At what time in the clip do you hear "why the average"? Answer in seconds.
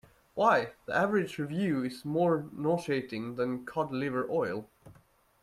0.33-1.37